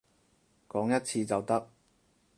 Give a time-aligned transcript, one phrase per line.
[0.67, 1.69] 講一次就得